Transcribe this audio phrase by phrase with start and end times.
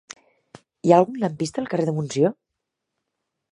[0.87, 2.35] Hi ha algun lampista al carrer de Montsió?